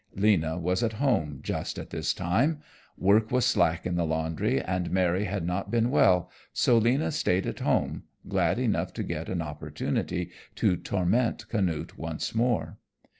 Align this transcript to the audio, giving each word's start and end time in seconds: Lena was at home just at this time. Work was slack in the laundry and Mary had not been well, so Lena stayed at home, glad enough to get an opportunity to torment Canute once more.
Lena 0.15 0.57
was 0.57 0.81
at 0.81 0.93
home 0.93 1.41
just 1.43 1.77
at 1.77 1.91
this 1.91 2.11
time. 2.11 2.59
Work 2.97 3.29
was 3.29 3.45
slack 3.45 3.85
in 3.85 3.97
the 3.97 4.03
laundry 4.03 4.59
and 4.59 4.89
Mary 4.89 5.25
had 5.25 5.45
not 5.45 5.69
been 5.69 5.91
well, 5.91 6.31
so 6.51 6.79
Lena 6.79 7.11
stayed 7.11 7.45
at 7.45 7.59
home, 7.59 8.05
glad 8.27 8.57
enough 8.57 8.93
to 8.93 9.03
get 9.03 9.29
an 9.29 9.43
opportunity 9.43 10.31
to 10.55 10.75
torment 10.75 11.47
Canute 11.49 11.99
once 11.99 12.33
more. 12.33 12.79